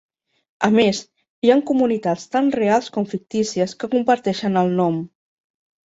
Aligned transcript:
A 0.67 0.69
més, 0.77 1.01
hi 1.47 1.51
han 1.57 1.61
comunitats 1.73 2.27
tant 2.37 2.51
reals 2.57 2.91
com 2.99 3.09
fictícies 3.15 3.79
que 3.85 3.93
comparteixen 3.97 4.63
el 4.67 4.79
nom. 4.85 5.03